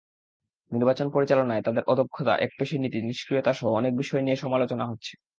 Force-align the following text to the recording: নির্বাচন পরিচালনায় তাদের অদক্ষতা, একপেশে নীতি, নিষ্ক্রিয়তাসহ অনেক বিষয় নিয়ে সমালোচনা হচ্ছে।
নির্বাচন 0.71 1.07
পরিচালনায় 1.11 1.61
তাদের 1.61 1.83
অদক্ষতা, 1.87 2.33
একপেশে 2.37 2.75
নীতি, 2.77 2.99
নিষ্ক্রিয়তাসহ 3.01 3.67
অনেক 3.71 3.93
বিষয় 3.97 4.21
নিয়ে 4.21 4.37
সমালোচনা 4.37 4.85
হচ্ছে। 4.85 5.13